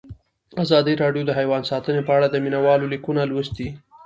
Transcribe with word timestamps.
ازادي 0.63 0.93
راډیو 1.03 1.23
د 1.27 1.31
حیوان 1.39 1.61
ساتنه 1.71 2.01
په 2.07 2.11
اړه 2.17 2.27
د 2.29 2.35
مینه 2.43 2.59
والو 2.65 2.91
لیکونه 2.93 3.21
لوستي. 3.31 3.67